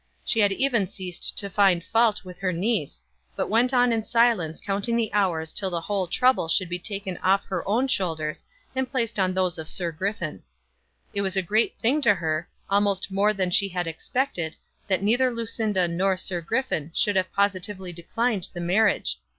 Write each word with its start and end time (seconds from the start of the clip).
She 0.25 0.39
had 0.39 0.51
even 0.51 0.87
ceased 0.87 1.37
to 1.37 1.47
find 1.47 1.83
fault 1.83 2.25
with 2.25 2.39
her 2.39 2.51
niece, 2.51 3.03
but 3.35 3.49
went 3.51 3.71
on 3.71 3.91
in 3.91 4.03
silence 4.03 4.59
counting 4.59 4.95
the 4.95 5.13
hours 5.13 5.53
till 5.53 5.69
the 5.69 6.07
trouble 6.11 6.47
should 6.47 6.69
be 6.69 6.79
taken 6.79 7.17
off 7.17 7.45
her 7.45 7.61
own 7.67 7.87
shoulders 7.87 8.43
and 8.75 8.89
placed 8.91 9.19
on 9.19 9.35
those 9.35 9.59
of 9.59 9.69
Sir 9.69 9.91
Griffin. 9.91 10.41
It 11.13 11.21
was 11.21 11.37
a 11.37 11.43
great 11.43 11.77
thing 11.77 12.01
to 12.01 12.15
her, 12.15 12.49
almost 12.67 13.11
more 13.11 13.31
than 13.31 13.51
she 13.51 13.69
had 13.69 13.85
expected, 13.85 14.55
that 14.87 15.03
neither 15.03 15.29
Lucinda 15.29 15.87
nor 15.87 16.17
Sir 16.17 16.41
Griffin 16.41 16.91
should 16.95 17.15
have 17.15 17.31
positively 17.31 17.93
declined 17.93 18.49
the 18.55 18.59
marriage. 18.59 19.19